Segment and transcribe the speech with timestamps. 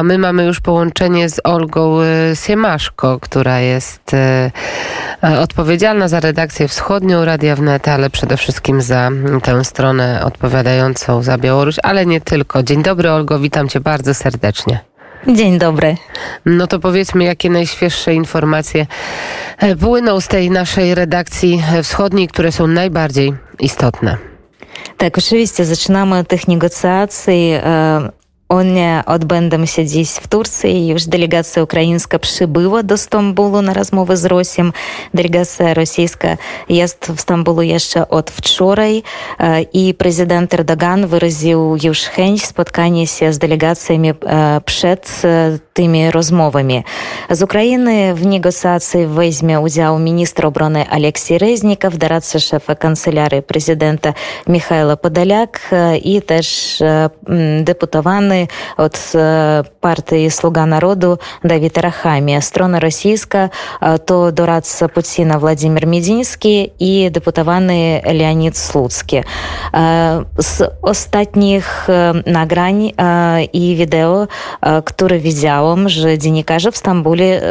[0.00, 1.98] A my mamy już połączenie z Olgą
[2.34, 4.02] Siemaszko, która jest
[5.40, 9.10] odpowiedzialna za redakcję wschodnią Radia Wnet, ale przede wszystkim za
[9.42, 12.62] tę stronę odpowiadającą za Białoruś, ale nie tylko.
[12.62, 14.80] Dzień dobry Olgo, witam cię bardzo serdecznie.
[15.28, 15.96] Dzień dobry.
[16.44, 18.86] No to powiedzmy, jakie najświeższe informacje
[19.80, 24.16] płyną z tej naszej redakcji wschodniej, które są najbardziej istotne.
[24.96, 27.52] Tak, oczywiście zaczynamy od tych negocjacji.
[28.50, 30.88] One odbędą się dziś w Turcji.
[30.88, 34.70] Już delegacja ukraińska przybyła do Stambułu na rozmowę z Rosją.
[35.14, 36.36] Delegacja rosyjska
[36.68, 39.02] jest w Stambulu jeszcze od wczoraj
[39.72, 44.12] i prezydent Erdogan wyraził już chęć spotkania się z delegacjami
[44.64, 45.22] przed
[45.72, 46.84] tymi rozmowami.
[47.30, 54.12] Z Ukrainy w negocjacji weźmie udział minister obrony Aleksiej Reznikow, doradca szefa kancelarii prezydenta
[54.46, 55.70] Michaela Podoliak
[56.02, 56.78] i też
[57.62, 62.40] deputowany забороненої от з партії Слуга народу Давіда Рахамія.
[62.40, 63.50] Строна російська
[64.04, 69.22] то дорадца Пуціна Владимир Мідзінський і депутаваны Леонід Слуцкі.
[70.38, 71.88] З остатніх
[72.26, 72.90] награнь
[73.52, 74.26] і відео,
[74.84, 77.42] które widziałam, że dziennikarze w Stambule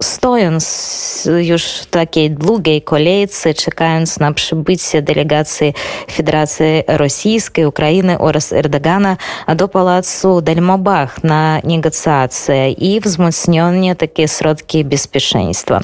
[0.00, 5.74] stojąc już w takiej długiej kolejce, czekając na przybycie delegacji
[6.10, 9.16] Federacji Rosyjskiej, Ukrainy oraz Erdogana
[9.56, 13.00] do pałacu дальмабах на негацыяцыя і
[13.94, 15.82] такие такія беспешенства.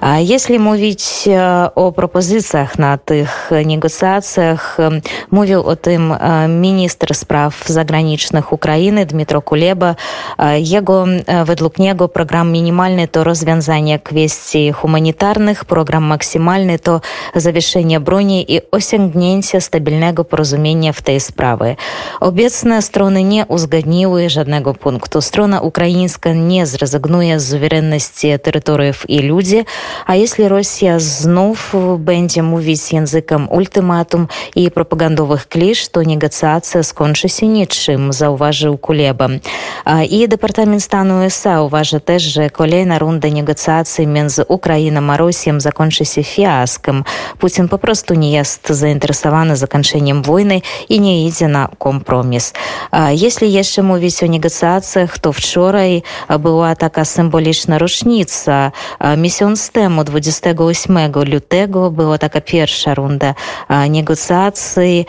[0.00, 7.14] А если мовіць э, о пропозициях на тых негацыяцыях эм, мовіў о тым э, министр
[7.14, 9.96] справ заграничных Украины Дмитро кулеба
[10.38, 11.08] э, Его,
[11.44, 17.02] выдлук него программ минимальный то развязание квести гуманітарных программ максимальный то
[17.34, 21.76] завершение брони и осягненце стабильного паразумення в той справы
[22.20, 29.18] абецныя стороны не ўзгадні днівы жадnego пункту строна украінска не зразыгнуе з суверэннасці тэрыторыяў і
[29.24, 29.64] людзі
[30.04, 38.12] А если Росія зноў бэндзе мувіць языкам ультыматум і прапагандовых кліш то негацыяцыя скончыся нічым
[38.12, 39.40] заўважыў кулеба.
[39.84, 46.22] А, і Департамент стану са уважа тэж же колейна рунда негацыяцыі менз украінам аросіем закончыся
[46.22, 47.04] фіаскам
[47.38, 52.54] Путін папросту не ест заінтарэсаваны заканчэннем войны і не ідзе на компроміс
[52.90, 59.56] а, если есть далейшым увесь у негацыяцыях то вчора была такая сімвалічна рушніца а, місіон
[59.56, 63.36] стэму 28 лютэгу была такая першая рунда
[63.68, 65.06] негацыяцыі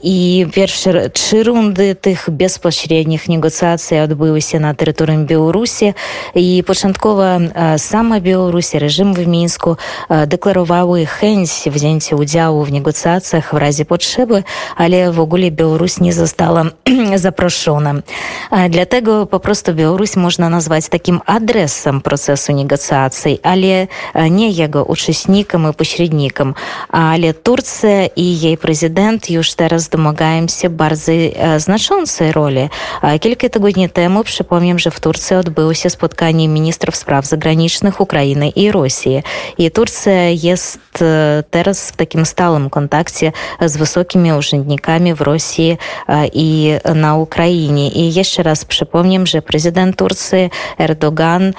[0.00, 5.92] і першы чы рунды тых беспасрэдніх негацыяцый адбылася на тэрыторыі беларусі
[6.34, 9.76] і пачаткова а, сама беларусі рэжым в мінску
[10.08, 14.44] а, дэкларавалы хэнсь взяцце ўдзялу в негацыяцыях в разе патрэбы
[14.76, 16.72] але ввогуле беларусь не застала
[19.30, 23.86] po prostu Białoruś można nazwać takim adresem procesu negocjacji, ale
[24.30, 26.54] nie jego uczestnikiem i pośrednikiem.
[26.88, 31.12] Ale Turcja i jej prezydent już teraz domagają się bardzo
[31.58, 32.68] znaczącej roli.
[33.20, 38.72] Kilka tygodni temu przypomnę, że w Turcji odbyło się spotkanie ministrów spraw zagranicznych Ukrainy i
[38.72, 39.22] Rosji.
[39.58, 41.04] I Turcja jest
[41.50, 45.78] teraz w takim stałym kontakcie z wysokimi urzędnikami w Rosji
[46.32, 47.88] i na Ukrainie.
[47.88, 51.52] I jeszcze raz przypomnę, że prezydent Turcji Erdogan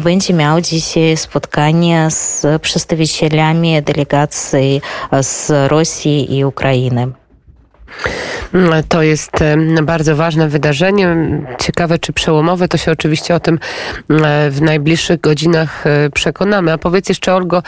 [0.00, 4.80] będzie miał dzisiaj spotkanie z przedstawicielami delegacji
[5.22, 7.08] z Rosji i Ukrainy.
[8.88, 9.30] To jest
[9.82, 11.16] bardzo ważne wydarzenie.
[11.60, 13.58] Ciekawe, czy przełomowe, to się oczywiście o tym
[14.50, 15.84] w najbliższych godzinach
[16.14, 16.72] przekonamy.
[16.72, 17.62] A powiedz jeszcze, Olgo,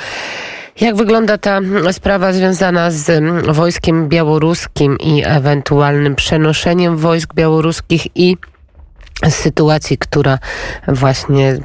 [0.81, 1.61] jak wygląda ta
[1.93, 3.25] sprawa związana z
[3.57, 8.37] wojskiem białoruskim i ewentualnym przenoszeniem wojsk białoruskich i
[9.29, 10.39] sytuacji, która
[10.89, 11.59] właśnie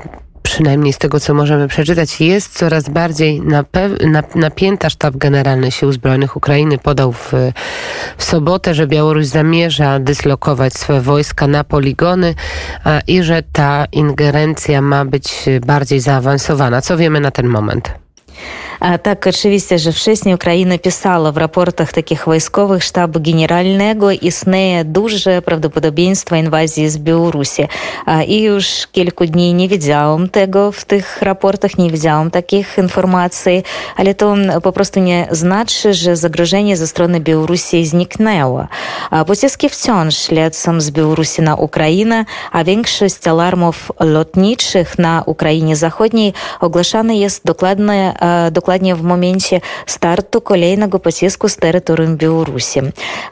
[0.43, 3.41] przynajmniej z tego, co możemy przeczytać, jest coraz bardziej
[4.35, 4.89] napięta.
[4.89, 7.33] Sztab Generalny Sił Zbrojnych Ukrainy podał w,
[8.17, 12.35] w sobotę, że Białoruś zamierza dyslokować swoje wojska na poligony
[12.83, 16.81] a, i że ta ingerencja ma być bardziej zaawansowana.
[16.81, 18.03] Co wiemy na ten moment?
[19.02, 26.36] Tak, oczywiście, że wcześniej Україна писала в рапортах таких військових штабу генерального існує дуже prawdopodobieństwo
[26.36, 27.68] inwazji z Białorusi.
[28.26, 33.62] I już kilku dni nie widziałam tego w tych raportach, nie widziałam takich informacji,
[33.96, 38.66] ale to po prostu nie znaczy, że zagrożenie ze strony Białorusi zniknęło.
[39.26, 47.16] Pociski wciąż lecą z Białorusi na Ukrainę, a większość alarmów lotniczych na Ukrainie Zachodniej ogłaszane
[47.16, 48.14] jest dokładnie
[48.73, 52.79] dokładnie w momencie startu kolejnego pocisku z terytorium Białorusi.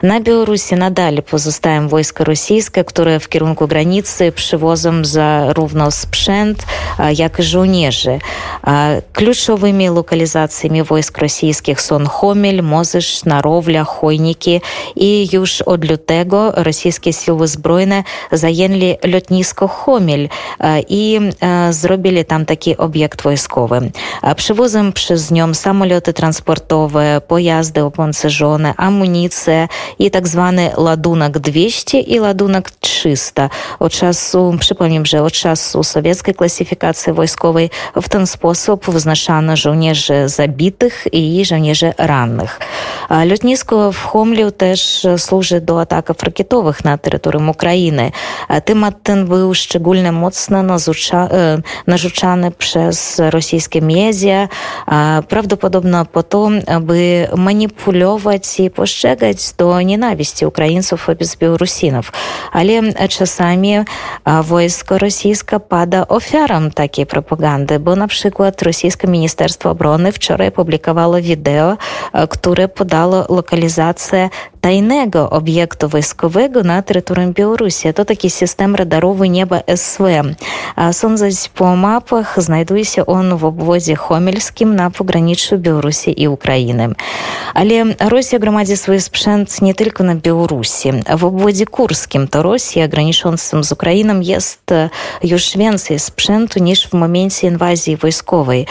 [0.02, 6.66] Na Białorusi nadal pozostają wojska rosyjskie, które w kierunku granicy przywożą zarówno sprzęt,
[7.16, 8.18] jak i żołnierzy.
[9.12, 14.60] Kluczowymi lokalizacjami wojsk rosyjskich są Homel, Mozysz, Narowla, Chojniki
[14.96, 18.02] i już od lutego rosyjskie siły zbrojne
[18.32, 20.28] zajęli lotnisko Homel
[20.88, 21.20] i
[21.70, 23.90] zrobili tam taki obiekt wojskowy.
[24.36, 32.02] Przywozem przez з днем самолеты транспортовые, поезды, опонцы жона, амуніцыя і так званы ладунок 200
[32.02, 33.48] і ладунак 4 300.
[33.78, 37.70] Od czasu, przypomnę, że od czasu sowieckiej klasyfikacji wojskowej
[38.02, 42.60] w ten sposób wyznaczano żołnierzy zabitych i żołnierzy rannych.
[43.26, 48.10] Lotnisko w Homliu też służy do ataków rakietowych na terytorium Ukrainy.
[48.64, 50.62] Temat ten był szczególnie mocno
[51.86, 54.48] narzucany przez rosyjskie media,
[55.28, 62.12] prawdopodobnie po to, aby manipulować i postrzegać do nienawiści Ukraińców wobec Białorusinów.
[62.52, 62.72] Ale
[64.42, 71.76] wojsko rosyjskie pada ofiarą takiej propagandy, bo na przykład rosyjskie Ministerstwo Obrony wczoraj opublikowało wideo,
[72.30, 74.30] które podało lokalizację
[74.62, 77.94] tajnego obiektu wojskowego na terytorium Białorusi.
[77.94, 80.22] To taki system radarowy nieba SV.
[80.92, 86.88] Sądzać po mapach znajduje się on w obwodzie homelskim na pograniczu Białorusi i Ukrainy.
[87.54, 90.90] Ale Rosja gromadzi swój sprzęt nie tylko na Białorusi.
[91.16, 94.70] W obwodzie kurskim to Rosja graniczącym z Ukrainą jest
[95.22, 98.66] już więcej sprzętu niż w momencie inwazji wojskowej.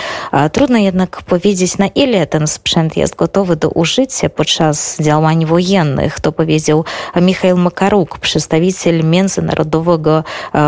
[0.52, 5.81] Trudno jednak powiedzieć, na ile ten sprzęt jest gotowy do użycia podczas działań wojennych.
[6.22, 6.86] To powiedział
[7.22, 10.24] Michail Makaruк, przedstawiciel międzynarodowego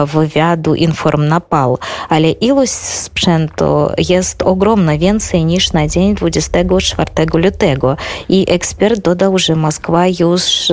[0.06, 1.78] wywiadu Informnapal.
[2.10, 7.98] Ale ilość sprzętu jest ogromna, więcej niż na dzień 24 lutego.
[8.30, 10.72] I ekspert dodał, że Moskwa już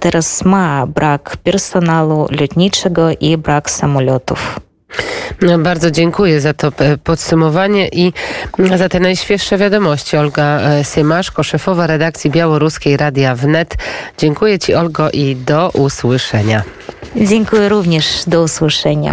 [0.00, 4.60] teraz ma brak personelu lotniczego i brak samolotów.
[5.42, 6.72] No, bardzo dziękuję za to
[7.04, 8.12] podsumowanie i
[8.76, 10.16] za te najświeższe wiadomości.
[10.16, 13.74] Olga Symaszko, szefowa redakcji białoruskiej Radia Wnet.
[14.18, 16.62] Dziękuję Ci Olgo i do usłyszenia.
[17.16, 18.22] Dziękuję również.
[18.26, 19.10] Do usłyszenia.